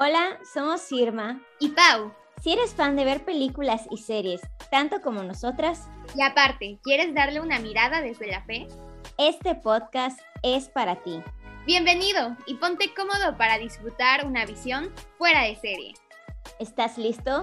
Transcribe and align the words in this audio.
Hola, 0.00 0.38
somos 0.54 0.92
Irma 0.92 1.42
y 1.58 1.70
Pau. 1.70 2.14
Si 2.40 2.52
eres 2.52 2.72
fan 2.72 2.94
de 2.94 3.04
ver 3.04 3.24
películas 3.24 3.82
y 3.90 3.96
series, 3.96 4.40
tanto 4.70 5.00
como 5.00 5.24
nosotras, 5.24 5.88
y 6.14 6.22
aparte, 6.22 6.78
¿quieres 6.84 7.12
darle 7.14 7.40
una 7.40 7.58
mirada 7.58 8.00
desde 8.00 8.28
la 8.28 8.44
fe? 8.44 8.68
Este 9.18 9.56
podcast 9.56 10.20
es 10.44 10.68
para 10.68 11.02
ti. 11.02 11.20
Bienvenido 11.66 12.36
y 12.46 12.54
ponte 12.54 12.94
cómodo 12.94 13.36
para 13.36 13.58
disfrutar 13.58 14.24
una 14.24 14.46
visión 14.46 14.94
fuera 15.18 15.42
de 15.42 15.56
serie. 15.56 15.94
¿Estás 16.60 16.96
listo? 16.96 17.42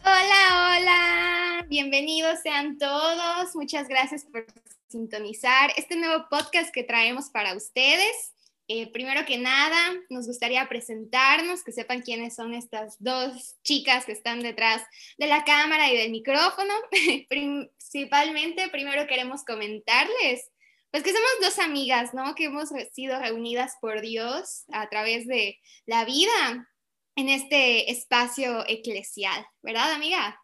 Hola, 0.00 0.78
hola, 0.78 1.66
bienvenidos 1.68 2.40
sean 2.42 2.78
todos. 2.78 3.54
Muchas 3.54 3.86
gracias 3.86 4.24
por 4.24 4.46
sintonizar 4.88 5.72
este 5.76 5.94
nuevo 5.96 6.24
podcast 6.30 6.72
que 6.72 6.84
traemos 6.84 7.28
para 7.28 7.54
ustedes. 7.54 8.32
Eh, 8.74 8.90
primero 8.90 9.26
que 9.26 9.36
nada, 9.36 9.76
nos 10.08 10.26
gustaría 10.26 10.66
presentarnos, 10.66 11.62
que 11.62 11.72
sepan 11.72 12.00
quiénes 12.00 12.34
son 12.34 12.54
estas 12.54 12.96
dos 13.00 13.56
chicas 13.62 14.06
que 14.06 14.12
están 14.12 14.40
detrás 14.40 14.82
de 15.18 15.26
la 15.26 15.44
cámara 15.44 15.92
y 15.92 15.96
del 15.98 16.10
micrófono. 16.10 16.72
Principalmente, 17.28 18.70
primero 18.70 19.06
queremos 19.06 19.44
comentarles, 19.44 20.50
pues 20.90 21.02
que 21.02 21.12
somos 21.12 21.30
dos 21.42 21.58
amigas, 21.58 22.14
¿no? 22.14 22.34
Que 22.34 22.44
hemos 22.44 22.70
sido 22.94 23.20
reunidas 23.20 23.74
por 23.78 24.00
Dios 24.00 24.64
a 24.72 24.88
través 24.88 25.26
de 25.26 25.60
la 25.84 26.06
vida 26.06 26.66
en 27.14 27.28
este 27.28 27.90
espacio 27.90 28.64
eclesial, 28.66 29.44
¿verdad, 29.60 29.92
amiga? 29.92 30.40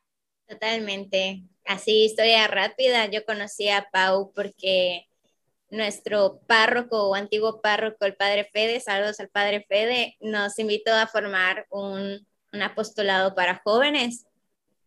Totalmente. 0.46 1.44
Así, 1.64 2.04
historia 2.04 2.46
rápida. 2.46 3.06
Yo 3.06 3.24
conocí 3.24 3.70
a 3.70 3.88
Pau 3.90 4.32
porque 4.34 5.07
nuestro 5.70 6.40
párroco 6.46 7.08
o 7.08 7.14
antiguo 7.14 7.60
párroco, 7.60 8.04
el 8.04 8.16
padre 8.16 8.48
Fede, 8.52 8.80
saludos 8.80 9.20
al 9.20 9.28
padre 9.28 9.64
Fede, 9.68 10.16
nos 10.20 10.58
invitó 10.58 10.94
a 10.94 11.06
formar 11.06 11.66
un, 11.70 12.26
un 12.52 12.62
apostolado 12.62 13.34
para 13.34 13.60
jóvenes 13.64 14.26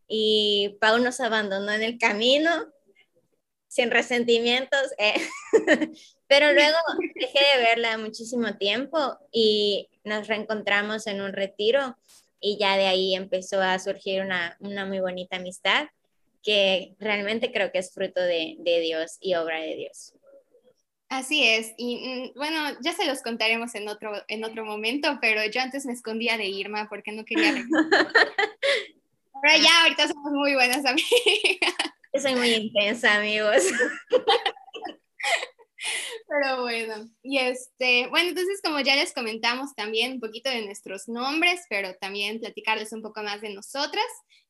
y 0.08 0.78
Pau 0.82 0.98
nos 1.00 1.20
abandonó 1.20 1.72
en 1.72 1.84
el 1.84 1.98
camino 1.98 2.52
sin 3.68 3.90
resentimientos, 3.90 4.92
eh. 4.98 5.14
pero 6.28 6.52
luego 6.52 6.78
dejé 7.16 7.40
de 7.56 7.64
verla 7.64 7.98
muchísimo 7.98 8.58
tiempo 8.58 9.18
y 9.32 9.88
nos 10.04 10.28
reencontramos 10.28 11.08
en 11.08 11.22
un 11.22 11.32
retiro 11.32 11.98
y 12.42 12.58
ya 12.58 12.76
de 12.76 12.88
ahí 12.88 13.16
empezó 13.16 13.62
a 13.62 13.80
surgir 13.80 14.22
una, 14.22 14.58
una 14.60 14.86
muy 14.86 15.00
bonita 15.00 15.38
amistad 15.38 15.88
que 16.44 16.96
realmente 17.00 17.54
creo 17.54 17.72
que 17.72 17.78
es 17.78 17.94
fruto 17.94 18.20
de, 18.20 18.58
de 18.60 18.80
Dios 18.82 19.18
y 19.22 19.36
obra 19.36 19.62
de 19.62 19.76
Dios. 19.76 20.16
Así 21.12 21.46
es, 21.46 21.74
y 21.76 21.98
mm, 21.98 22.38
bueno, 22.38 22.58
ya 22.80 22.94
se 22.94 23.06
los 23.06 23.22
contaremos 23.22 23.76
en 23.76 23.90
otro, 23.90 24.14
en 24.30 24.46
otro 24.46 24.64
momento, 24.64 25.18
pero 25.20 25.44
yo 25.52 25.60
antes 25.60 25.86
me 25.86 25.92
escondía 25.92 26.38
de 26.38 26.46
Irma 26.46 26.88
porque 26.88 27.12
no 27.12 27.26
quería... 27.26 27.52
Pero 27.52 27.68
ya 29.62 29.82
ahorita 29.82 30.08
somos 30.08 30.32
muy 30.32 30.54
buenas 30.54 30.86
amigas. 30.86 31.76
Yo 32.14 32.22
soy 32.22 32.36
muy 32.36 32.54
intensa, 32.54 33.18
amigos. 33.18 33.62
Pero 36.30 36.62
bueno, 36.62 37.10
y 37.22 37.40
este, 37.40 38.08
bueno, 38.08 38.30
entonces 38.30 38.62
como 38.64 38.80
ya 38.80 38.96
les 38.96 39.14
comentamos 39.14 39.76
también 39.76 40.14
un 40.14 40.22
poquito 40.22 40.50
de 40.50 40.66
nuestros 40.66 41.10
nombres, 41.10 41.66
pero 41.70 41.94
también 41.96 42.40
platicarles 42.40 42.94
un 42.94 43.02
poco 43.02 43.22
más 43.22 43.42
de 43.42 43.54
nosotras, 43.54 44.06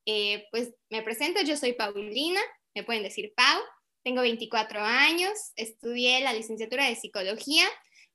eh, 0.05 0.45
pues 0.51 0.75
me 0.91 1.01
presento, 1.01 1.41
yo 1.41 1.57
soy 1.57 1.73
Paulina, 1.73 2.39
me 2.75 2.83
pueden 2.83 3.01
decir 3.01 3.33
Pau, 3.35 3.61
tengo 4.03 4.21
24 4.21 4.81
años, 4.81 5.31
estudié 5.55 6.21
la 6.21 6.33
licenciatura 6.33 6.85
de 6.87 6.95
psicología 6.95 7.65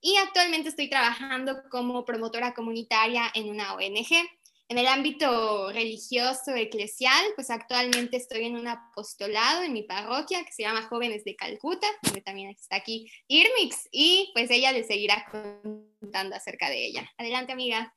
y 0.00 0.16
actualmente 0.16 0.68
estoy 0.68 0.88
trabajando 0.88 1.62
como 1.70 2.04
promotora 2.04 2.54
comunitaria 2.54 3.30
en 3.34 3.50
una 3.50 3.74
ONG. 3.74 4.28
En 4.68 4.78
el 4.78 4.88
ámbito 4.88 5.70
religioso, 5.70 6.54
eclesial, 6.56 7.24
pues 7.36 7.50
actualmente 7.50 8.16
estoy 8.16 8.46
en 8.46 8.56
un 8.56 8.66
apostolado 8.66 9.62
en 9.62 9.72
mi 9.72 9.84
parroquia 9.84 10.44
que 10.44 10.52
se 10.52 10.64
llama 10.64 10.82
Jóvenes 10.82 11.22
de 11.24 11.36
Calcuta, 11.36 11.86
donde 12.02 12.20
también 12.20 12.50
está 12.50 12.76
aquí 12.76 13.08
Irmix, 13.28 13.88
y 13.92 14.30
pues 14.34 14.50
ella 14.50 14.72
les 14.72 14.88
seguirá 14.88 15.24
contando 15.30 16.34
acerca 16.34 16.68
de 16.68 16.84
ella. 16.84 17.08
Adelante, 17.16 17.52
amiga. 17.52 17.94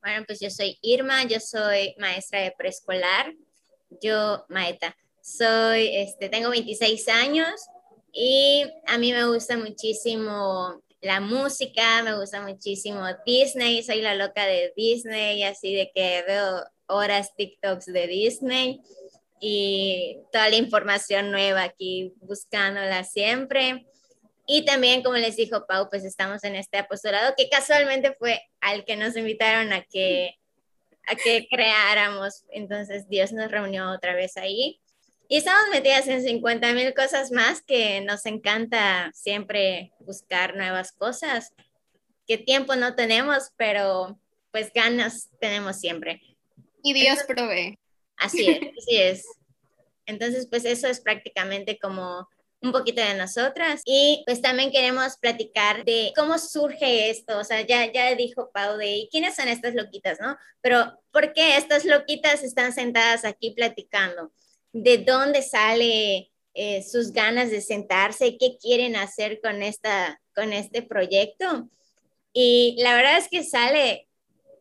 Bueno, 0.00 0.24
pues 0.24 0.38
yo 0.38 0.50
soy 0.50 0.78
Irma, 0.82 1.24
yo 1.24 1.40
soy 1.40 1.96
maestra 1.98 2.42
de 2.42 2.52
preescolar, 2.52 3.34
yo, 4.02 4.44
Maeta, 4.48 4.96
soy, 5.24 5.96
este, 5.96 6.28
tengo 6.28 6.50
26 6.50 7.08
años 7.08 7.50
y 8.12 8.62
a 8.86 8.98
mí 8.98 9.10
me 9.10 9.26
gusta 9.26 9.56
muchísimo 9.56 10.82
la 11.00 11.20
música, 11.20 12.02
me 12.02 12.14
gusta 12.14 12.42
muchísimo 12.42 13.06
Disney, 13.24 13.82
soy 13.82 14.02
la 14.02 14.14
loca 14.14 14.44
de 14.44 14.74
Disney, 14.76 15.42
así 15.42 15.74
de 15.74 15.90
que 15.94 16.24
veo 16.26 16.62
horas 16.86 17.34
TikToks 17.36 17.86
de 17.86 18.06
Disney 18.06 18.80
y 19.40 20.18
toda 20.30 20.50
la 20.50 20.56
información 20.56 21.30
nueva 21.30 21.62
aquí 21.62 22.12
buscándola 22.20 23.02
siempre. 23.04 23.86
Y 24.46 24.66
también, 24.66 25.02
como 25.02 25.16
les 25.16 25.36
dijo 25.36 25.66
Pau, 25.66 25.88
pues 25.88 26.04
estamos 26.04 26.44
en 26.44 26.54
este 26.54 26.76
apostolado 26.76 27.32
que 27.34 27.48
casualmente 27.48 28.14
fue 28.18 28.42
al 28.60 28.84
que 28.84 28.96
nos 28.96 29.16
invitaron 29.16 29.72
a 29.72 29.82
que, 29.82 30.34
a 31.06 31.14
que 31.16 31.46
creáramos. 31.50 32.44
Entonces 32.50 33.08
Dios 33.08 33.32
nos 33.32 33.50
reunió 33.50 33.90
otra 33.90 34.14
vez 34.14 34.36
ahí. 34.36 34.82
Y 35.34 35.38
estamos 35.38 35.64
metidas 35.72 36.06
en 36.06 36.22
50 36.22 36.74
mil 36.74 36.94
cosas 36.94 37.32
más 37.32 37.60
que 37.60 38.00
nos 38.02 38.24
encanta 38.24 39.10
siempre 39.12 39.92
buscar 39.98 40.54
nuevas 40.54 40.92
cosas, 40.92 41.52
que 42.24 42.38
tiempo 42.38 42.76
no 42.76 42.94
tenemos, 42.94 43.50
pero 43.56 44.16
pues 44.52 44.72
ganas 44.72 45.30
tenemos 45.40 45.80
siempre. 45.80 46.22
Y 46.84 46.92
Dios 46.92 47.24
provee. 47.26 47.76
Así 48.16 48.48
es, 48.48 48.60
así 48.78 48.96
es. 48.96 49.26
Entonces, 50.06 50.46
pues 50.48 50.64
eso 50.64 50.86
es 50.86 51.00
prácticamente 51.00 51.80
como 51.80 52.28
un 52.62 52.70
poquito 52.70 53.02
de 53.02 53.14
nosotras 53.14 53.82
y 53.84 54.22
pues 54.26 54.40
también 54.40 54.70
queremos 54.70 55.16
platicar 55.16 55.84
de 55.84 56.12
cómo 56.14 56.38
surge 56.38 57.10
esto, 57.10 57.40
o 57.40 57.42
sea, 57.42 57.62
ya, 57.62 57.92
ya 57.92 58.14
dijo 58.14 58.52
Pau 58.52 58.76
de 58.76 59.08
quiénes 59.10 59.34
son 59.34 59.48
estas 59.48 59.74
loquitas, 59.74 60.20
¿no? 60.20 60.38
Pero 60.60 60.96
¿por 61.10 61.32
qué 61.32 61.56
estas 61.56 61.84
loquitas 61.84 62.44
están 62.44 62.72
sentadas 62.72 63.24
aquí 63.24 63.50
platicando? 63.50 64.30
De 64.74 64.98
dónde 64.98 65.40
sale 65.40 66.32
eh, 66.52 66.82
sus 66.82 67.12
ganas 67.12 67.50
de 67.50 67.60
sentarse, 67.60 68.36
qué 68.38 68.58
quieren 68.60 68.96
hacer 68.96 69.40
con, 69.40 69.62
esta, 69.62 70.20
con 70.34 70.52
este 70.52 70.82
proyecto. 70.82 71.68
Y 72.32 72.76
la 72.80 72.96
verdad 72.96 73.18
es 73.18 73.28
que 73.28 73.44
sale 73.44 74.08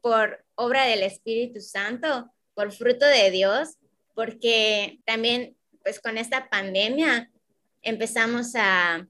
por 0.02 0.46
obra 0.54 0.86
del 0.86 1.02
Espíritu 1.02 1.62
Santo, 1.62 2.32
por 2.54 2.72
fruto 2.72 3.08
de 3.08 3.32
Dios, 3.32 3.78
porque 4.14 5.00
también 5.04 5.58
pues 5.84 6.00
con 6.00 6.20
esta 6.20 6.48
pandemia 6.48 7.32
empezamos 7.82 8.54
a, 8.56 9.08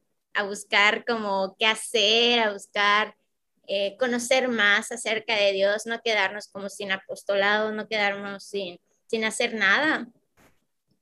buscar 0.47 1.05
como 1.05 1.55
qué 1.59 1.67
hacer, 1.67 2.39
a 2.39 2.53
buscar 2.53 3.15
eh, 3.67 3.95
conocer 3.99 4.47
más 4.47 4.91
acerca 4.91 5.35
de 5.35 5.51
Dios, 5.51 5.85
no 5.85 6.01
quedarnos 6.01 6.47
como 6.47 6.69
sin 6.69 6.91
apostolado, 6.91 7.71
no 7.71 7.87
quedarnos 7.87 8.43
sin, 8.43 8.79
sin 9.05 9.25
hacer 9.25 9.53
nada 9.53 10.07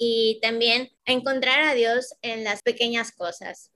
y 0.03 0.39
también 0.41 0.91
encontrar 1.05 1.59
a 1.61 1.75
Dios 1.75 2.15
en 2.23 2.43
las 2.43 2.63
pequeñas 2.63 3.11
cosas. 3.11 3.69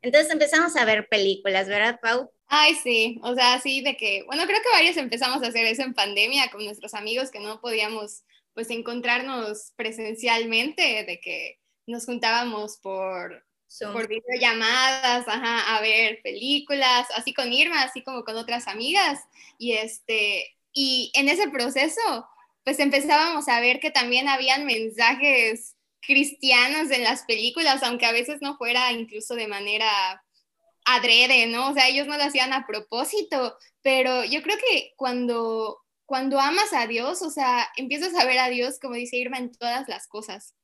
Entonces 0.00 0.32
empezamos 0.32 0.74
a 0.76 0.86
ver 0.86 1.08
películas, 1.10 1.68
¿verdad, 1.68 2.00
Pau? 2.00 2.30
Ay, 2.46 2.74
sí, 2.76 3.20
o 3.22 3.34
sea, 3.34 3.60
sí, 3.60 3.82
de 3.82 3.94
que, 3.94 4.22
bueno, 4.24 4.46
creo 4.46 4.60
que 4.62 4.70
varios 4.70 4.96
empezamos 4.96 5.42
a 5.42 5.48
hacer 5.48 5.66
eso 5.66 5.82
en 5.82 5.92
pandemia 5.92 6.50
con 6.50 6.64
nuestros 6.64 6.94
amigos 6.94 7.30
que 7.30 7.40
no 7.40 7.60
podíamos, 7.60 8.22
pues, 8.54 8.70
encontrarnos 8.70 9.74
presencialmente, 9.76 11.04
de 11.04 11.20
que 11.20 11.58
nos 11.86 12.06
juntábamos 12.06 12.78
por, 12.78 13.44
por 13.92 14.08
videollamadas, 14.08 15.28
ajá, 15.28 15.76
a 15.76 15.82
ver 15.82 16.22
películas, 16.22 17.08
así 17.14 17.34
con 17.34 17.52
Irma, 17.52 17.82
así 17.82 18.02
como 18.02 18.24
con 18.24 18.38
otras 18.38 18.68
amigas, 18.68 19.20
y 19.58 19.72
este, 19.72 20.56
y 20.72 21.12
en 21.14 21.28
ese 21.28 21.50
proceso, 21.50 22.26
pues 22.68 22.80
empezábamos 22.80 23.48
a 23.48 23.60
ver 23.60 23.80
que 23.80 23.90
también 23.90 24.28
habían 24.28 24.66
mensajes 24.66 25.74
cristianos 26.02 26.90
en 26.90 27.02
las 27.02 27.22
películas, 27.22 27.82
aunque 27.82 28.04
a 28.04 28.12
veces 28.12 28.42
no 28.42 28.58
fuera 28.58 28.92
incluso 28.92 29.34
de 29.36 29.48
manera 29.48 30.22
adrede, 30.84 31.46
¿no? 31.46 31.70
O 31.70 31.72
sea, 31.72 31.88
ellos 31.88 32.06
no 32.06 32.18
lo 32.18 32.24
hacían 32.24 32.52
a 32.52 32.66
propósito, 32.66 33.56
pero 33.80 34.22
yo 34.22 34.42
creo 34.42 34.58
que 34.58 34.92
cuando, 34.96 35.78
cuando 36.04 36.38
amas 36.38 36.74
a 36.74 36.86
Dios, 36.86 37.22
o 37.22 37.30
sea, 37.30 37.66
empiezas 37.78 38.14
a 38.14 38.26
ver 38.26 38.38
a 38.38 38.50
Dios, 38.50 38.78
como 38.78 38.96
dice 38.96 39.16
Irma, 39.16 39.38
en 39.38 39.50
todas 39.50 39.88
las 39.88 40.06
cosas. 40.06 40.54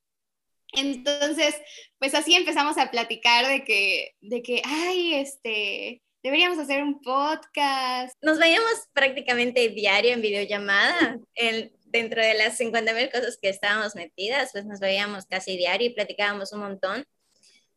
Entonces, 0.74 1.56
pues 1.98 2.14
así 2.14 2.34
empezamos 2.34 2.76
a 2.76 2.90
platicar 2.90 3.48
de 3.48 3.64
que, 3.64 4.14
de 4.20 4.42
que, 4.42 4.60
ay, 4.62 5.14
este, 5.14 6.02
deberíamos 6.22 6.58
hacer 6.58 6.82
un 6.82 7.00
podcast. 7.00 8.14
Nos 8.20 8.38
veíamos 8.38 8.88
prácticamente 8.92 9.70
diario 9.70 10.12
en 10.12 10.20
videollamada. 10.20 11.18
El, 11.34 11.72
dentro 11.94 12.20
de 12.20 12.34
las 12.34 12.56
50 12.56 12.92
mil 12.92 13.08
cosas 13.08 13.38
que 13.40 13.48
estábamos 13.48 13.94
metidas, 13.94 14.50
pues 14.52 14.66
nos 14.66 14.80
veíamos 14.80 15.26
casi 15.26 15.56
diario 15.56 15.86
y 15.86 15.94
platicábamos 15.94 16.52
un 16.52 16.60
montón. 16.60 17.06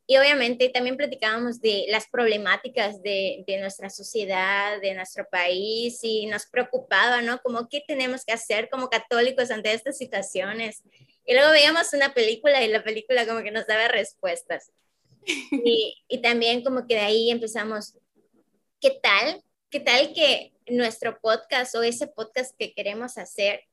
y 0.09 0.17
obviamente 0.17 0.69
también 0.69 0.95
platicábamos 0.95 1.59
de 1.59 1.85
las 1.89 2.07
problemáticas 2.07 3.03
de, 3.03 3.43
de, 3.45 3.59
nuestra 3.59 3.89
sociedad, 3.89 4.79
de 4.79 4.93
nuestro 4.95 5.27
país, 5.29 5.99
y 6.01 6.27
nos 6.27 6.45
preocupaba, 6.45 7.21
¿no? 7.21 7.39
Como 7.41 7.67
qué 7.67 7.83
tenemos 7.85 8.23
que 8.23 8.31
hacer 8.31 8.69
como 8.69 8.89
católicos 8.89 9.51
ante 9.51 9.73
estas 9.73 9.97
situaciones. 9.97 10.81
Y 11.25 11.33
luego 11.33 11.51
veíamos 11.51 11.91
una 11.91 12.13
película 12.13 12.63
y 12.63 12.69
la 12.69 12.85
película 12.85 13.27
como 13.27 13.43
que 13.43 13.51
nos 13.51 13.67
daba 13.67 13.89
respuestas. 13.89 14.71
Y, 15.51 15.97
y 16.07 16.21
también 16.21 16.63
como 16.63 16.87
que 16.87 16.95
de 16.95 17.01
ahí 17.01 17.29
empezamos, 17.29 17.97
¿qué 18.79 18.91
tal? 18.91 19.43
¿Qué 19.69 19.81
tal 19.81 20.13
que 20.13 20.53
nuestro 20.67 21.19
podcast 21.19 21.75
o 21.75 21.83
ese 21.83 22.07
podcast 22.07 22.55
que 22.57 22.73
queremos 22.73 23.17
hacer 23.17 23.67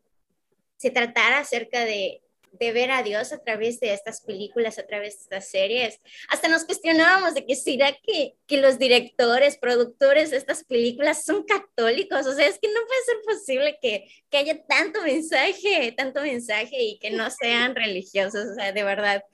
se 0.77 0.91
tratara 0.91 1.39
acerca 1.39 1.85
de, 1.85 2.23
de 2.59 2.73
ver 2.73 2.91
a 2.91 3.03
Dios 3.03 3.33
a 3.33 3.39
través 3.39 3.81
de 3.81 3.93
estas 3.93 4.21
películas, 4.21 4.79
a 4.79 4.87
través 4.87 5.17
de 5.17 5.23
estas 5.23 5.49
series. 5.49 6.01
Hasta 6.29 6.49
nos 6.49 6.65
cuestionábamos 6.65 7.35
de 7.35 7.45
que 7.47 7.57
será 7.57 7.93
que, 7.93 8.35
que 8.47 8.59
los 8.59 8.79
directores, 8.79 9.59
productores 9.59 10.31
de 10.31 10.37
estas 10.37 10.65
películas 10.65 11.25
son 11.25 11.45
católicos. 11.45 12.27
O 12.27 12.35
sea, 12.35 12.47
es 12.47 12.59
que 12.61 12.69
no 12.69 12.81
puede 12.87 13.05
ser 13.05 13.17
posible 13.25 13.79
que, 13.81 14.09
que 14.31 14.39
haya 14.39 14.65
tanto 14.67 15.03
mensaje, 15.03 15.93
tanto 15.97 16.23
mensaje 16.23 16.83
y 16.83 16.99
que 16.99 17.11
no 17.11 17.31
sean 17.31 17.75
religiosos, 17.75 18.47
o 18.53 18.55
sea, 18.55 18.73
de 18.73 18.85
verdad. 18.85 19.25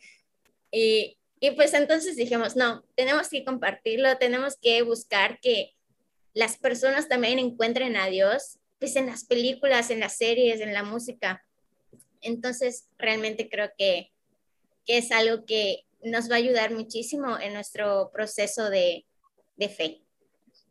Y, 0.70 1.18
y 1.40 1.50
pues 1.52 1.74
entonces 1.74 2.16
dijimos, 2.16 2.56
no, 2.56 2.84
tenemos 2.94 3.28
que 3.28 3.44
compartirlo, 3.44 4.16
tenemos 4.18 4.56
que 4.56 4.82
buscar 4.82 5.40
que 5.40 5.74
las 6.32 6.56
personas 6.58 7.08
también 7.08 7.38
encuentren 7.38 7.96
a 7.96 8.06
Dios, 8.06 8.59
pues 8.80 8.96
en 8.96 9.06
las 9.06 9.24
películas, 9.24 9.90
en 9.90 10.00
las 10.00 10.16
series, 10.16 10.60
en 10.60 10.72
la 10.72 10.82
música 10.82 11.44
entonces, 12.20 12.88
realmente 12.98 13.48
creo 13.48 13.70
que, 13.76 14.10
es 14.86 15.12
algo 15.12 15.44
que 15.44 15.84
nos 16.02 16.28
va 16.28 16.34
a 16.34 16.38
ayudar 16.38 16.72
muchísimo 16.72 17.38
en 17.38 17.52
nuestro 17.54 18.10
proceso 18.12 18.70
de, 18.70 19.04
fe. 19.76 20.00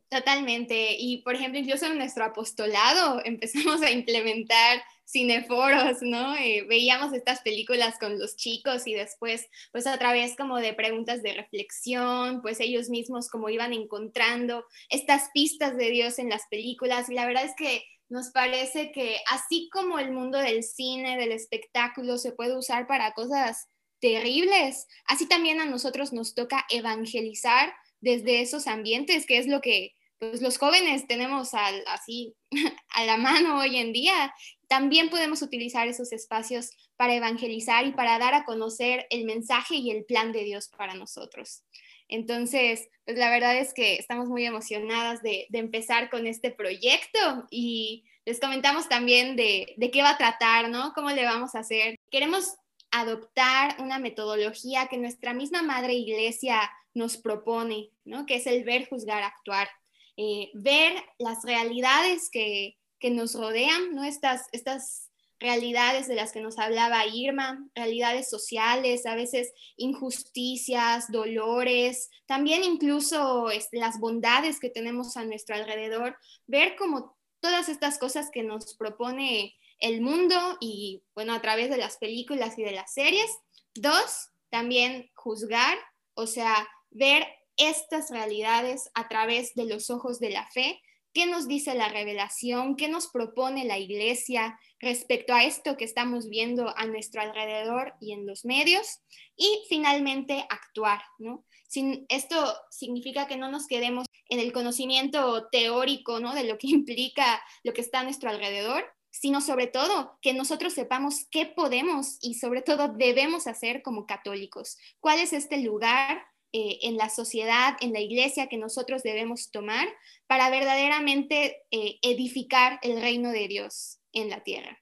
Totalmente. 0.10 0.98
Y, 1.00 1.22
por 1.22 1.36
ejemplo, 1.36 1.60
incluso 1.60 1.86
en 1.86 1.98
nuestro 1.98 2.26
apostolado 2.26 3.22
empezamos 3.26 3.82
a 3.82 3.92
implementar 3.92 4.82
cineforos, 5.06 6.02
¿no? 6.02 6.36
Eh, 6.36 6.66
veíamos 6.68 7.14
estas 7.14 7.42
películas 7.42 7.98
con 7.98 8.20
los 8.20 8.36
chicos 8.36 8.88
y 8.88 8.94
después, 8.94 9.48
pues 9.72 9.88
a 9.88 9.98
través 9.98 10.36
como 10.36 10.58
de 10.58 10.74
preguntas 10.74 11.24
de 11.24 11.34
reflexión, 11.34 12.42
pues 12.42 12.60
ellos 12.60 12.90
mismos 12.90 13.30
como 13.30 13.50
iban 13.50 13.72
encontrando 13.72 14.66
estas 14.90 15.30
pistas 15.34 15.78
de 15.78 15.92
Dios 15.92 16.20
en 16.20 16.30
las 16.30 16.42
películas. 16.50 17.10
Y 17.10 17.14
la 17.14 17.26
verdad 17.26 17.46
es 17.46 17.56
que 17.56 17.84
nos 18.10 18.32
parece 18.32 18.92
que 18.92 19.18
así 19.32 19.70
como 19.72 20.00
el 20.00 20.12
mundo 20.12 20.40
del 20.40 20.64
cine, 20.64 21.18
del 21.18 21.32
espectáculo 21.32 22.18
se 22.18 22.32
puede 22.32 22.58
usar 22.58 22.88
para 22.88 23.14
cosas 23.14 23.68
terribles, 24.00 24.88
así 25.06 25.28
también 25.28 25.62
a 25.62 25.66
nosotros 25.66 26.14
nos 26.14 26.34
toca 26.34 26.66
evangelizar 26.70 27.74
desde 28.02 28.42
esos 28.42 28.68
ambientes, 28.68 29.26
que 29.26 29.38
es 29.38 29.48
lo 29.48 29.62
que 29.62 29.96
pues, 30.20 30.42
los 30.42 30.58
jóvenes 30.58 31.08
tenemos 31.08 31.52
así 31.54 32.36
a 32.90 33.06
la 33.06 33.18
mano 33.18 33.60
hoy 33.60 33.78
en 33.78 33.94
día. 33.94 34.34
También 34.68 35.10
podemos 35.10 35.42
utilizar 35.42 35.88
esos 35.88 36.12
espacios 36.12 36.72
para 36.98 37.16
evangelizar 37.16 37.86
y 37.86 37.92
para 37.92 38.20
dar 38.20 38.34
a 38.34 38.44
conocer 38.44 39.06
el 39.10 39.26
mensaje 39.26 39.76
y 39.76 39.92
el 39.92 40.06
plan 40.06 40.32
de 40.32 40.44
Dios 40.44 40.70
para 40.70 40.94
nosotros. 40.94 41.64
Entonces, 42.10 42.90
pues 43.06 43.18
la 43.18 43.30
verdad 43.30 43.58
es 43.58 43.74
que 43.74 43.96
estamos 43.96 44.28
muy 44.28 44.46
emocionadas 44.46 45.22
de, 45.22 45.48
empezar 45.54 46.10
con 46.10 46.28
este 46.28 46.52
proyecto 46.52 47.48
y 47.50 48.04
les 48.26 48.40
comentamos 48.40 48.90
también 48.90 49.36
de, 49.36 49.74
de, 49.78 49.92
qué 49.92 50.02
va 50.02 50.12
a 50.12 50.18
tratar, 50.18 50.70
¿no? 50.70 50.92
¿Cómo 50.94 51.10
le 51.12 51.24
vamos 51.24 51.56
a 51.56 51.60
hacer? 51.60 51.96
Queremos 52.12 52.56
adoptar 52.92 53.76
una 53.80 54.00
metodología 54.00 54.88
que 54.88 54.98
nuestra 54.98 55.34
misma 55.34 55.62
Madre 55.62 55.94
Iglesia 55.94 56.70
nos 56.94 57.18
propone, 57.18 57.92
¿no? 58.04 58.26
Que 58.26 58.36
es 58.36 58.48
el 58.48 58.64
ver, 58.64 58.90
juzgar, 58.90 59.24
actuar. 59.24 59.70
Eh, 60.18 60.50
ver 60.54 60.94
las 61.18 61.44
realidades 61.44 62.30
que, 62.30 62.78
que 63.00 63.12
nos 63.12 63.36
rodean, 63.36 63.96
¿no? 63.96 64.04
Estas, 64.04 64.48
estas 64.52 65.09
realidades 65.40 66.08
de 66.08 66.16
las 66.16 66.32
que 66.32 66.42
nos 66.42 66.60
hablaba 66.60 67.06
Irma, 67.08 67.66
realidades 67.74 68.30
sociales, 68.30 69.06
a 69.06 69.16
veces 69.16 69.54
injusticias, 69.78 71.12
dolores, 71.12 72.10
también 72.26 72.64
incluso 72.64 73.50
este, 73.50 73.78
las 73.78 74.00
bondades 74.00 74.60
que 74.60 74.70
tenemos 74.70 75.16
a 75.18 75.24
nuestro 75.24 75.56
alrededor, 75.56 76.18
ver 76.48 76.76
como 76.76 77.18
todas 77.40 77.70
estas 77.70 77.98
cosas 77.98 78.30
que 78.32 78.44
nos 78.44 78.76
propone 78.76 79.56
el 79.80 80.02
mundo 80.02 80.58
y 80.60 81.04
bueno, 81.16 81.34
a 81.34 81.42
través 81.42 81.70
de 81.70 81.78
las 81.78 81.98
películas 81.98 82.58
y 82.58 82.64
de 82.64 82.74
las 82.74 82.94
series. 82.94 83.32
Dos, 83.76 84.30
también 84.50 85.10
juzgar, 85.16 85.78
o 86.16 86.28
sea, 86.28 86.68
ver 86.90 87.26
estas 87.56 88.10
realidades 88.10 88.90
a 88.94 89.08
través 89.08 89.54
de 89.54 89.66
los 89.66 89.90
ojos 89.90 90.20
de 90.20 90.32
la 90.32 90.48
fe, 90.48 90.82
qué 91.14 91.26
nos 91.26 91.48
dice 91.48 91.76
la 91.76 91.90
revelación, 91.90 92.76
qué 92.76 92.88
nos 92.88 93.08
propone 93.08 93.66
la 93.66 93.78
iglesia, 93.78 94.60
respecto 94.80 95.34
a 95.34 95.44
esto 95.44 95.78
que 95.78 95.86
estamos 95.86 96.30
viendo 96.30 96.74
a 96.78 96.86
nuestro 96.86 97.22
alrededor 97.22 97.94
y 98.00 98.14
en 98.14 98.26
los 98.26 98.46
medios. 98.46 99.00
Y 99.36 99.64
finalmente, 99.70 100.46
actuar, 100.50 101.02
¿no? 101.18 101.46
Sin, 101.68 102.06
esto 102.10 102.54
significa 102.72 103.28
que 103.28 103.38
no 103.38 103.52
nos 103.52 103.68
quedemos 103.68 104.06
en 104.30 104.40
el 104.40 104.52
conocimiento 104.52 105.48
teórico, 105.50 106.20
¿no? 106.20 106.34
De 106.34 106.46
lo 106.46 106.58
que 106.58 106.68
implica 106.70 107.42
lo 107.64 107.74
que 107.74 107.82
está 107.82 108.00
a 108.00 108.04
nuestro 108.04 108.30
alrededor, 108.30 108.86
sino 109.12 109.42
sobre 109.42 109.68
todo 109.68 110.18
que 110.22 110.34
nosotros 110.34 110.74
sepamos 110.74 111.26
qué 111.32 111.46
podemos 111.46 112.18
y 112.22 112.36
sobre 112.36 112.62
todo 112.62 112.90
debemos 112.90 113.48
hacer 113.48 113.82
como 113.82 114.06
católicos. 114.06 114.78
¿Cuál 115.00 115.20
es 115.20 115.34
este 115.34 115.58
lugar 115.58 116.24
eh, 116.52 116.80
en 116.84 116.98
la 116.98 117.10
sociedad, 117.10 117.78
en 117.80 117.94
la 117.94 118.00
iglesia 118.00 118.48
que 118.48 118.58
nosotros 118.58 119.04
debemos 119.04 119.52
tomar 119.52 119.88
para 120.28 120.50
verdaderamente 120.50 121.64
eh, 121.72 122.00
edificar 122.02 122.80
el 122.82 123.02
reino 123.02 123.32
de 123.32 123.48
Dios 123.48 124.00
en 124.14 124.30
la 124.30 124.44
tierra. 124.44 124.80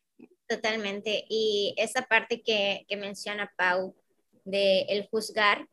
Totalmente. 0.47 1.25
Y 1.27 1.73
esa 1.77 2.03
parte 2.03 2.41
que, 2.41 2.85
que 2.87 2.95
menciona 2.95 3.51
Pau 3.57 3.95
de 4.45 4.81
el 4.83 5.07
juzgar, 5.07 5.67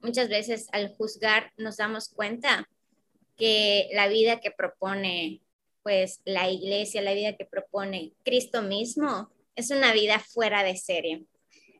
muchas 0.00 0.28
veces 0.28 0.68
al 0.72 0.94
juzgar 0.96 1.52
nos 1.56 1.78
damos 1.78 2.08
cuenta 2.08 2.68
que 3.36 3.88
la 3.92 4.06
vida 4.06 4.40
que 4.40 4.50
propone 4.50 5.40
pues 5.82 6.20
la 6.24 6.50
iglesia, 6.50 7.02
la 7.02 7.14
vida 7.14 7.36
que 7.36 7.44
propone 7.44 8.12
Cristo 8.22 8.62
mismo, 8.62 9.30
es 9.56 9.70
una 9.70 9.92
vida 9.92 10.18
fuera 10.18 10.62
de 10.62 10.76
serie. 10.76 11.24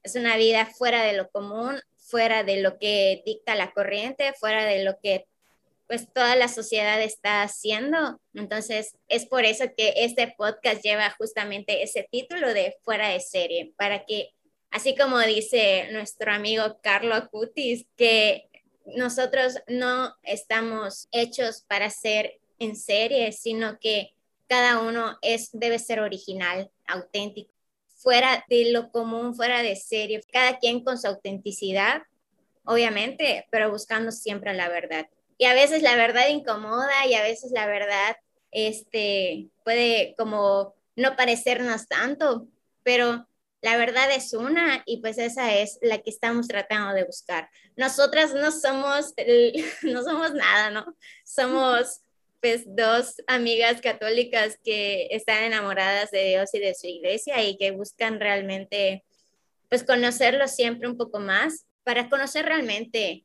Es 0.02 0.16
una 0.16 0.36
vida 0.36 0.66
fuera 0.66 1.02
de 1.02 1.12
lo 1.12 1.30
común, 1.30 1.80
fuera 2.10 2.44
de 2.44 2.60
lo 2.60 2.78
que 2.78 3.22
dicta 3.24 3.54
la 3.54 3.72
corriente, 3.72 4.32
fuera 4.34 4.64
de 4.64 4.84
lo 4.84 4.98
que 5.00 5.26
pues 5.90 6.06
toda 6.12 6.36
la 6.36 6.46
sociedad 6.46 7.02
está 7.02 7.42
haciendo. 7.42 8.20
Entonces, 8.32 8.96
es 9.08 9.26
por 9.26 9.44
eso 9.44 9.64
que 9.76 9.92
este 9.96 10.32
podcast 10.38 10.84
lleva 10.84 11.10
justamente 11.18 11.82
ese 11.82 12.06
título 12.08 12.54
de 12.54 12.76
fuera 12.84 13.08
de 13.08 13.18
serie, 13.18 13.72
para 13.76 14.04
que, 14.04 14.30
así 14.70 14.94
como 14.94 15.18
dice 15.18 15.88
nuestro 15.90 16.32
amigo 16.32 16.78
Carlo 16.80 17.16
Acutis, 17.16 17.86
que 17.96 18.48
nosotros 18.86 19.54
no 19.66 20.14
estamos 20.22 21.08
hechos 21.10 21.64
para 21.66 21.90
ser 21.90 22.38
en 22.60 22.76
serie, 22.76 23.32
sino 23.32 23.80
que 23.80 24.12
cada 24.46 24.78
uno 24.78 25.18
es, 25.22 25.50
debe 25.52 25.80
ser 25.80 25.98
original, 25.98 26.70
auténtico, 26.86 27.52
fuera 27.96 28.44
de 28.48 28.70
lo 28.70 28.92
común, 28.92 29.34
fuera 29.34 29.60
de 29.62 29.74
serie, 29.74 30.22
cada 30.32 30.58
quien 30.58 30.84
con 30.84 30.98
su 30.98 31.08
autenticidad, 31.08 32.02
obviamente, 32.70 33.46
pero 33.50 33.70
buscando 33.70 34.12
siempre 34.12 34.54
la 34.54 34.68
verdad 34.68 35.06
y 35.40 35.46
a 35.46 35.54
veces 35.54 35.80
la 35.80 35.96
verdad 35.96 36.28
incomoda 36.28 37.06
y 37.06 37.14
a 37.14 37.22
veces 37.22 37.50
la 37.50 37.66
verdad 37.66 38.14
este, 38.50 39.48
puede 39.64 40.14
como 40.18 40.74
no 40.96 41.16
parecernos 41.16 41.88
tanto, 41.88 42.46
pero 42.82 43.26
la 43.62 43.78
verdad 43.78 44.10
es 44.14 44.34
una 44.34 44.82
y 44.84 44.98
pues 45.00 45.16
esa 45.16 45.54
es 45.56 45.78
la 45.80 45.96
que 45.96 46.10
estamos 46.10 46.46
tratando 46.46 46.92
de 46.92 47.04
buscar. 47.04 47.48
Nosotras 47.74 48.34
no 48.34 48.52
somos, 48.52 49.14
no 49.82 50.02
somos 50.02 50.34
nada, 50.34 50.68
¿no? 50.68 50.94
Somos 51.24 52.02
pues 52.42 52.64
dos 52.66 53.14
amigas 53.26 53.80
católicas 53.80 54.58
que 54.62 55.08
están 55.10 55.42
enamoradas 55.44 56.10
de 56.10 56.24
Dios 56.24 56.52
y 56.52 56.58
de 56.58 56.74
su 56.74 56.86
iglesia 56.86 57.42
y 57.42 57.56
que 57.56 57.70
buscan 57.70 58.20
realmente 58.20 59.04
pues 59.70 59.84
conocerlo 59.84 60.46
siempre 60.48 60.86
un 60.86 60.98
poco 60.98 61.18
más 61.18 61.64
para 61.84 62.08
conocer 62.08 62.44
realmente 62.44 63.24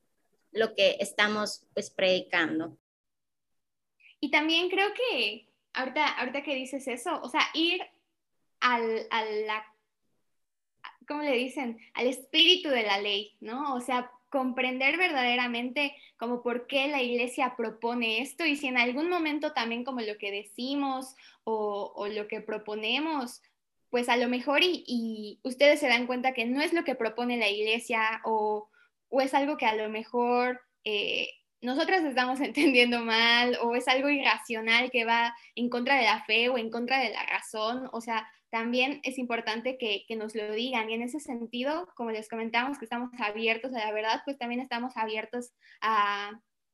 lo 0.51 0.74
que 0.74 0.97
estamos 1.00 1.65
pues 1.74 1.89
predicando. 1.89 2.77
Y 4.19 4.31
también 4.31 4.69
creo 4.69 4.93
que 4.93 5.47
ahorita, 5.74 6.07
ahorita 6.19 6.43
que 6.43 6.55
dices 6.55 6.88
eso, 6.88 7.19
o 7.21 7.29
sea, 7.29 7.41
ir 7.53 7.81
al, 8.59 9.05
a 9.12 9.25
la, 9.25 9.65
¿cómo 11.07 11.21
le 11.21 11.33
dicen? 11.33 11.79
Al 11.93 12.07
espíritu 12.07 12.69
de 12.69 12.83
la 12.83 13.00
ley, 13.00 13.35
¿no? 13.41 13.75
O 13.75 13.81
sea, 13.81 14.12
comprender 14.29 14.97
verdaderamente 14.97 15.95
como 16.17 16.41
por 16.41 16.67
qué 16.67 16.88
la 16.88 17.01
iglesia 17.01 17.55
propone 17.55 18.21
esto 18.21 18.45
y 18.45 18.55
si 18.55 18.67
en 18.67 18.77
algún 18.77 19.09
momento 19.09 19.53
también 19.53 19.83
como 19.83 20.01
lo 20.01 20.17
que 20.17 20.31
decimos 20.31 21.15
o, 21.43 21.93
o 21.95 22.07
lo 22.07 22.27
que 22.27 22.41
proponemos, 22.41 23.41
pues 23.95 24.09
a 24.09 24.17
lo 24.17 24.27
mejor 24.27 24.61
y, 24.61 24.83
y, 24.85 25.39
ustedes 25.43 25.79
se 25.79 25.87
dan 25.87 26.05
cuenta 26.05 26.33
que 26.33 26.45
no 26.45 26.59
es 26.59 26.73
lo 26.73 26.83
que 26.83 26.95
propone 26.95 27.37
la 27.37 27.47
iglesia 27.47 28.19
o, 28.25 28.69
o 29.07 29.21
es 29.21 29.33
algo 29.33 29.55
que 29.55 29.67
a 29.67 29.73
lo 29.73 29.87
mejor 29.87 30.59
eh, 30.83 31.29
nosotras 31.61 32.03
estamos 32.03 32.41
entendiendo 32.41 32.99
mal 32.99 33.57
o 33.61 33.73
es 33.73 33.87
algo 33.87 34.09
irracional 34.09 34.91
que 34.91 35.05
va 35.05 35.33
en 35.55 35.69
contra 35.69 35.95
de 35.95 36.03
la 36.03 36.25
fe 36.25 36.49
o 36.49 36.57
en 36.57 36.71
contra 36.71 36.99
de 36.99 37.11
la 37.11 37.23
razón. 37.23 37.89
O 37.93 38.01
sea, 38.01 38.27
también 38.49 38.99
es 39.03 39.17
importante 39.17 39.77
que, 39.77 40.03
que, 40.09 40.17
nos 40.17 40.35
lo 40.35 40.51
digan. 40.51 40.89
Y 40.89 40.95
en 40.95 41.01
ese 41.01 41.21
sentido, 41.21 41.87
como 41.95 42.11
les 42.11 42.27
comentamos, 42.27 42.77
que 42.77 42.83
estamos 42.83 43.11
abiertos 43.17 43.73
a 43.73 43.79
la 43.79 43.93
verdad, 43.93 44.23
pues 44.25 44.37
también 44.37 44.59
estamos 44.59 44.97
abiertos 44.97 45.53
a, 45.79 46.31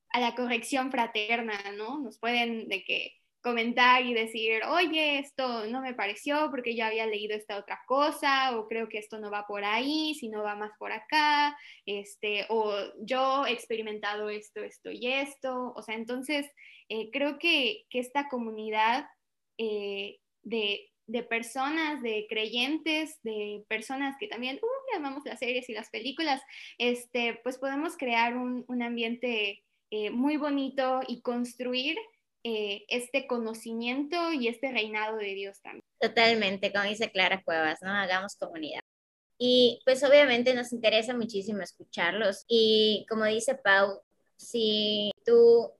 a 0.09 0.19
la 0.19 0.33
corrección 0.33 0.89
fraterna, 0.89 1.53
¿no? 1.77 1.99
Nos 1.99 2.17
pueden 2.17 2.67
de 2.67 2.83
que 2.83 3.20
comentar 3.41 4.05
y 4.05 4.13
decir, 4.13 4.62
oye, 4.69 5.19
esto 5.19 5.67
no 5.67 5.81
me 5.81 5.93
pareció 5.93 6.50
porque 6.51 6.75
yo 6.75 6.86
había 6.86 7.07
leído 7.07 7.36
esta 7.36 7.57
otra 7.57 7.81
cosa, 7.88 8.57
o 8.57 8.67
creo 8.67 8.88
que 8.88 9.00
esto 9.00 9.19
no 9.19 9.31
va 9.31 9.45
por 9.48 9.63
ahí, 9.63 10.15
si 10.15 10.29
no 10.29 10.43
va 10.43 10.55
más 10.55 10.71
por 10.77 10.91
acá, 10.91 11.57
este, 11.86 12.45
o 12.50 12.74
yo 13.00 13.45
he 13.45 13.51
experimentado 13.51 14.29
esto, 14.29 14.62
esto 14.62 14.91
y 14.91 15.07
esto. 15.07 15.74
O 15.75 15.81
sea, 15.81 15.95
entonces 15.95 16.50
eh, 16.89 17.10
creo 17.12 17.39
que, 17.39 17.86
que, 17.89 18.00
esta 18.00 18.29
comunidad 18.29 19.07
eh, 19.57 20.19
de, 20.43 20.89
de, 21.07 21.24
personas, 21.24 22.01
de 22.01 22.27
creyentes, 22.29 23.19
de 23.24 23.63
personas 23.67 24.15
que 24.19 24.27
también 24.27 24.60
uh, 24.62 24.98
amamos 24.98 25.24
las 25.25 25.39
series 25.39 25.67
y 25.69 25.74
las 25.74 25.89
películas, 25.89 26.41
este, 26.77 27.39
pues 27.43 27.57
podemos 27.57 27.98
crear 27.98 28.38
un, 28.38 28.65
un 28.67 28.81
ambiente 28.81 29.63
eh, 29.93 30.10
muy 30.10 30.38
bonito 30.38 31.01
y 31.07 31.21
construir 31.21 31.98
eh, 32.43 32.86
este 32.88 33.27
conocimiento 33.27 34.31
y 34.31 34.48
este 34.48 34.71
reinado 34.71 35.17
de 35.17 35.33
Dios 35.36 35.62
también. 35.62 35.83
Totalmente, 36.00 36.71
como 36.71 36.86
dice 36.86 37.12
Clara 37.12 37.43
Cuevas, 37.43 37.79
¿no? 37.81 37.91
Hagamos 37.91 38.36
comunidad. 38.36 38.81
Y 39.38 39.79
pues 39.86 40.03
obviamente 40.03 40.53
nos 40.53 40.74
interesa 40.74 41.15
muchísimo 41.15 41.62
escucharlos. 41.62 42.45
Y 42.48 43.05
como 43.10 43.25
dice 43.25 43.55
Pau, 43.55 44.01
si 44.38 45.12
tú 45.25 45.71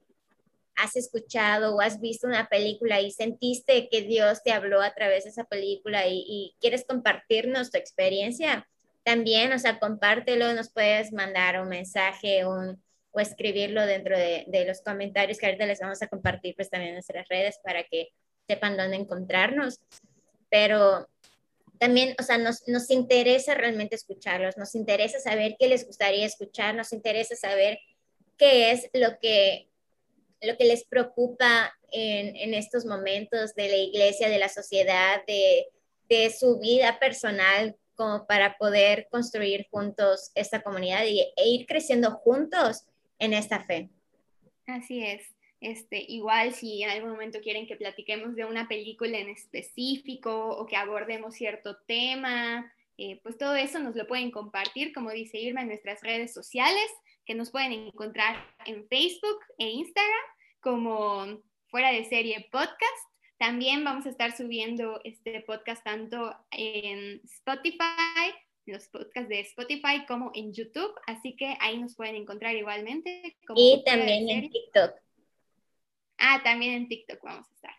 has 0.75 0.96
escuchado 0.96 1.75
o 1.75 1.82
has 1.82 2.00
visto 2.00 2.27
una 2.27 2.48
película 2.48 3.01
y 3.01 3.12
sentiste 3.12 3.89
que 3.89 4.01
Dios 4.01 4.44
te 4.44 4.51
habló 4.51 4.82
a 4.82 4.94
través 4.94 5.24
de 5.25 5.32
esa 5.32 5.44
película 5.44 6.08
y, 6.08 6.24
y, 6.27 6.56
quieres 6.60 6.86
compartirnos 6.86 7.72
tu 7.72 7.77
experiencia, 7.77 8.68
también, 9.03 9.51
o 9.53 9.60
sea, 9.60 9.80
compártelo, 9.80 10.53
nos 10.53 10.72
puedes 10.72 11.12
mandar 11.12 11.62
un 11.62 11.70
mensaje, 11.70 12.46
un, 12.46 12.82
o 13.12 13.20
escribirlo 13.20 13.86
dentro 13.86 14.18
de, 14.18 14.65
los 14.65 14.82
comentarios 14.82 15.38
que 15.38 15.46
ahorita 15.46 15.65
les 15.65 15.80
vamos 15.80 16.01
a 16.01 16.08
compartir 16.08 16.56
pues 16.56 16.70
también 16.70 16.89
en 16.89 16.96
nuestras 16.96 17.27
redes 17.27 17.60
para 17.63 17.84
que 17.84 18.10
sepan 18.48 18.77
dónde 18.77 18.98
encontrarnos. 18.98 19.80
Pero 20.50 21.08
también, 21.77 22.15
o 22.20 22.24
sea, 22.24 22.38
nos, 22.38 22.68
nos 22.68 22.89
interesa 22.89 23.53
realmente 23.53 23.96
escucharlos, 23.96 24.58
nos 24.58 24.75
interesa 24.75 25.20
saber 25.20 25.56
qué 25.60 25.68
les 25.68 25.86
gustaría 25.86 26.25
escuchar, 26.25 26.75
nos 26.75 26.94
interesa 26.94 27.36
saber 27.36 27.80
qué 28.38 28.72
es 28.72 28.89
lo 28.94 29.20
que, 29.20 29.68
lo 30.41 30.58
que 30.58 30.65
les 30.65 30.86
preocupa 30.86 31.74
en, 31.91 32.36
en 32.36 32.53
estos 32.53 32.86
momentos 32.86 33.56
de 33.56 33.68
la 33.68 33.77
iglesia, 33.77 34.30
de 34.30 34.39
la 34.39 34.50
sociedad, 34.50 35.22
de, 35.27 35.68
de 36.10 36.30
su 36.30 36.60
vida 36.60 37.00
personal, 37.00 37.75
como 37.96 38.25
para 38.25 38.58
poder 38.58 39.08
construir 39.12 39.68
juntos 39.70 40.32
esta 40.34 40.62
comunidad 40.62 41.06
y, 41.06 41.22
e 41.36 41.48
ir 41.48 41.68
creciendo 41.68 42.12
juntos 42.12 42.86
en 43.22 43.34
esta 43.34 43.63
fe. 43.63 43.90
Así 44.68 45.04
es. 45.04 45.24
Este, 45.62 46.04
igual 46.08 46.54
si 46.54 46.82
en 46.82 46.90
algún 46.90 47.12
momento 47.12 47.40
quieren 47.40 47.68
que 47.68 47.75
platiquemos 47.75 48.36
de 48.36 48.46
una 48.46 48.68
película 48.68 49.20
en 49.20 49.30
específico 49.30 50.50
o 50.50 50.66
que 50.66 50.75
abordemos 50.75 51.36
cierto 51.36 51.78
tema, 51.88 52.74
eh, 52.98 53.20
pues 53.22 53.38
todo 53.38 53.56
eso 53.56 53.80
nos 53.80 53.96
lo 53.96 54.08
pueden 54.08 54.32
compartir, 54.32 54.92
como 54.92 55.12
dice 55.12 55.38
Irma, 55.38 55.62
en 55.62 55.68
nuestras 55.68 56.01
redes 56.01 56.34
sociales, 56.34 56.90
que 57.24 57.36
nos 57.36 57.51
pueden 57.51 57.74
encontrar 57.74 58.44
en 58.66 58.88
Facebook 58.88 59.40
e 59.60 59.70
Instagram 59.70 60.25
como 60.62 61.42
Fuera 61.68 61.92
de 61.92 62.06
Serie 62.06 62.48
Podcast. 62.51 63.08
También 63.38 63.84
vamos 63.84 64.08
a 64.08 64.10
estar 64.10 64.36
subiendo 64.36 65.00
este 65.04 65.42
podcast 65.42 65.84
tanto 65.84 66.36
en 66.51 67.22
Spotify 67.24 68.34
los 68.65 68.88
podcasts 68.88 69.30
de 69.30 69.39
Spotify 69.41 70.06
como 70.08 70.32
en 70.34 70.53
YouTube, 70.53 70.94
así 71.08 71.36
que 71.36 71.58
ahí 71.60 71.77
nos 71.77 71.96
pueden 71.96 72.15
encontrar 72.15 72.56
igualmente. 72.56 73.36
y 73.56 73.84
también 73.86 74.30
en 74.30 74.50
TikTok. 74.50 74.96
Ah, 76.18 76.41
también 76.44 76.74
en 76.74 76.88
TikTok 76.88 77.20
vamos 77.24 77.48
a 77.50 77.53
estar. 77.53 77.75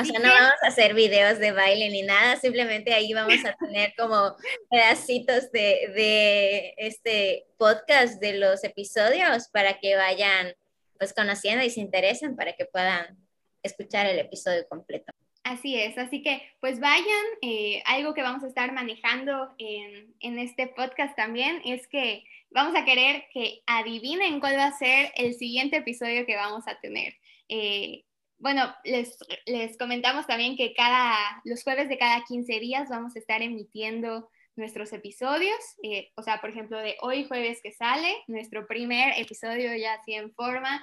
o 0.00 0.04
sea, 0.04 0.18
no 0.18 0.28
vamos 0.28 0.54
a 0.62 0.68
hacer 0.68 0.94
videos 0.94 1.38
de 1.38 1.52
baile 1.52 1.90
ni 1.90 2.02
nada, 2.02 2.36
simplemente 2.36 2.94
ahí 2.94 3.12
vamos 3.12 3.44
a 3.44 3.54
tener 3.56 3.92
como 3.96 4.36
pedacitos 4.70 5.52
de, 5.52 5.92
de 5.94 6.74
este 6.78 7.46
podcast 7.58 8.20
de 8.20 8.38
los 8.38 8.64
episodios 8.64 9.48
para 9.48 9.78
que 9.78 9.96
vayan 9.96 10.54
pues 10.98 11.12
conociendo 11.12 11.62
y 11.64 11.70
se 11.70 11.80
interesen 11.80 12.36
para 12.36 12.54
que 12.54 12.64
puedan 12.64 13.18
escuchar 13.62 14.06
el 14.06 14.18
episodio 14.18 14.66
completo. 14.68 15.12
Así 15.44 15.78
es, 15.78 15.98
así 15.98 16.22
que 16.22 16.40
pues 16.58 16.80
vayan, 16.80 17.24
eh, 17.42 17.82
algo 17.84 18.14
que 18.14 18.22
vamos 18.22 18.42
a 18.42 18.46
estar 18.46 18.72
manejando 18.72 19.54
en, 19.58 20.38
este 20.38 20.68
podcast 20.68 21.14
también 21.16 21.60
es 21.66 21.86
que 21.86 22.24
vamos 22.50 22.74
a 22.74 22.86
querer 22.86 23.26
que 23.30 23.60
adivinen 23.66 24.40
cuál 24.40 24.56
va 24.56 24.64
a 24.64 24.78
ser 24.78 25.12
el 25.16 25.34
siguiente 25.34 25.76
episodio 25.76 26.24
que 26.24 26.34
vamos 26.34 26.66
a 26.66 26.80
tener. 26.80 27.12
Eh, 27.50 28.04
bueno, 28.38 28.74
les, 28.84 29.18
les, 29.44 29.76
comentamos 29.76 30.26
también 30.26 30.56
que 30.56 30.72
cada, 30.72 31.14
los 31.44 31.62
jueves 31.62 31.90
de 31.90 31.98
cada 31.98 32.24
15 32.24 32.60
días 32.60 32.88
vamos 32.88 33.14
a 33.14 33.18
estar 33.18 33.42
emitiendo 33.42 34.30
nuestros 34.56 34.94
episodios, 34.94 35.58
eh, 35.82 36.10
o 36.16 36.22
sea, 36.22 36.40
por 36.40 36.48
ejemplo, 36.48 36.78
de 36.78 36.96
hoy 37.02 37.24
jueves 37.24 37.60
que 37.62 37.72
sale, 37.72 38.16
nuestro 38.28 38.66
primer 38.66 39.12
episodio 39.20 39.76
ya 39.76 39.94
así 39.94 40.14
en 40.14 40.32
forma, 40.32 40.82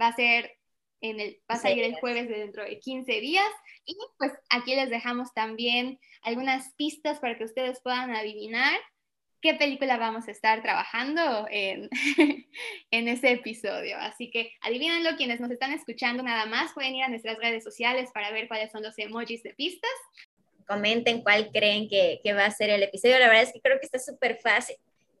va 0.00 0.06
a 0.08 0.16
ser 0.16 0.57
en 1.00 1.20
el, 1.20 1.40
va 1.50 1.56
a 1.56 1.58
salir 1.58 1.84
el 1.84 1.94
jueves 1.94 2.28
de 2.28 2.38
dentro 2.38 2.64
de 2.64 2.78
15 2.78 3.20
días. 3.20 3.50
Y 3.84 3.96
pues 4.18 4.32
aquí 4.50 4.74
les 4.74 4.90
dejamos 4.90 5.32
también 5.34 5.98
algunas 6.22 6.74
pistas 6.74 7.18
para 7.20 7.36
que 7.38 7.44
ustedes 7.44 7.80
puedan 7.80 8.14
adivinar 8.14 8.78
qué 9.40 9.54
película 9.54 9.96
vamos 9.96 10.26
a 10.28 10.32
estar 10.32 10.62
trabajando 10.62 11.46
en, 11.50 11.88
en 12.90 13.08
ese 13.08 13.32
episodio. 13.32 13.96
Así 13.98 14.30
que 14.30 14.52
adivínenlo, 14.60 15.16
quienes 15.16 15.40
nos 15.40 15.50
están 15.50 15.72
escuchando 15.72 16.22
nada 16.22 16.46
más 16.46 16.72
pueden 16.72 16.94
ir 16.94 17.04
a 17.04 17.08
nuestras 17.08 17.38
redes 17.38 17.64
sociales 17.64 18.10
para 18.12 18.30
ver 18.30 18.48
cuáles 18.48 18.72
son 18.72 18.82
los 18.82 18.98
emojis 18.98 19.42
de 19.42 19.54
pistas. 19.54 19.90
Comenten 20.66 21.22
cuál 21.22 21.50
creen 21.50 21.88
que, 21.88 22.20
que 22.22 22.32
va 22.34 22.46
a 22.46 22.50
ser 22.50 22.70
el 22.70 22.82
episodio. 22.82 23.18
La 23.18 23.28
verdad 23.28 23.44
es 23.44 23.52
que 23.52 23.60
creo 23.60 23.78
que 23.78 23.86
está 23.86 23.98
súper 23.98 24.38
fácil. 24.42 24.76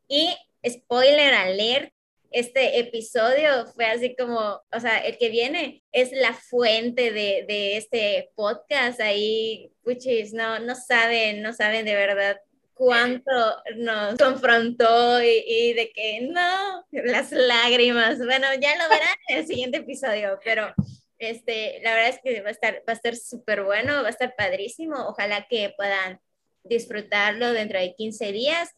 Y 0.08 0.34
spoiler 0.68 1.34
alert, 1.34 1.92
este 2.30 2.78
episodio 2.78 3.66
fue 3.74 3.86
así 3.86 4.14
como, 4.16 4.60
o 4.72 4.80
sea, 4.80 4.98
el 4.98 5.16
que 5.18 5.30
viene 5.30 5.82
es 5.92 6.12
la 6.12 6.34
fuente 6.34 7.12
de, 7.12 7.44
de 7.48 7.76
este 7.76 8.30
podcast. 8.34 9.00
Ahí, 9.00 9.72
puchis, 9.82 10.32
no, 10.32 10.58
no 10.58 10.74
saben, 10.74 11.42
no 11.42 11.52
saben 11.52 11.84
de 11.84 11.94
verdad 11.94 12.40
cuánto 12.74 13.32
nos 13.76 14.16
confrontó 14.16 15.22
y, 15.22 15.42
y, 15.46 15.72
de 15.72 15.90
que 15.90 16.20
no, 16.30 16.86
las 16.90 17.32
lágrimas. 17.32 18.18
Bueno, 18.18 18.46
ya 18.60 18.76
lo 18.76 18.88
verán 18.88 19.16
en 19.28 19.38
el 19.38 19.46
siguiente 19.46 19.78
episodio, 19.78 20.38
pero 20.44 20.72
este, 21.18 21.80
la 21.82 21.94
verdad 21.94 22.10
es 22.10 22.20
que 22.22 22.40
va 22.42 22.48
a 22.48 22.52
estar, 22.52 22.76
va 22.88 22.92
a 22.92 22.96
estar 22.96 23.16
súper 23.16 23.64
bueno, 23.64 24.02
va 24.02 24.08
a 24.08 24.10
estar 24.10 24.34
padrísimo. 24.36 24.96
Ojalá 25.08 25.46
que 25.48 25.74
puedan 25.76 26.20
disfrutarlo 26.62 27.52
dentro 27.52 27.80
de 27.80 27.94
15 27.94 28.32
días 28.32 28.77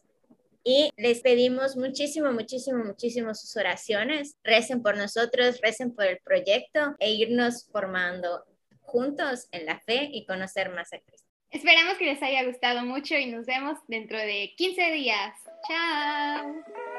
y 0.63 0.89
les 0.97 1.21
pedimos 1.21 1.75
muchísimo, 1.75 2.31
muchísimo, 2.31 2.83
muchísimo 2.83 3.33
sus 3.33 3.55
oraciones. 3.57 4.37
Recen 4.43 4.81
por 4.81 4.97
nosotros, 4.97 5.59
recen 5.61 5.93
por 5.93 6.05
el 6.05 6.19
proyecto 6.19 6.95
e 6.99 7.11
irnos 7.11 7.67
formando 7.71 8.45
juntos 8.81 9.47
en 9.51 9.65
la 9.65 9.79
fe 9.79 10.09
y 10.11 10.25
conocer 10.25 10.69
más 10.69 10.93
a 10.93 10.99
Cristo. 10.99 11.27
Esperamos 11.49 11.97
que 11.97 12.05
les 12.05 12.23
haya 12.23 12.45
gustado 12.45 12.83
mucho 12.85 13.15
y 13.15 13.25
nos 13.25 13.45
vemos 13.45 13.77
dentro 13.87 14.17
de 14.17 14.53
15 14.55 14.91
días. 14.91 15.35
Chao. 15.67 16.90